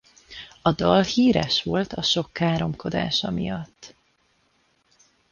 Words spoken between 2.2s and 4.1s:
káromkodása miatt.